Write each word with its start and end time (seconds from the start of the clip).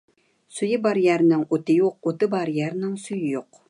سۈيى 0.59 0.79
بار 0.85 1.01
يەرنىڭ 1.03 1.45
ئوتى 1.51 1.77
يوق، 1.83 1.97
ئوتى 2.03 2.33
بار 2.37 2.57
يەرنىڭ 2.61 3.01
سۈيى 3.07 3.37
يوق. 3.39 3.53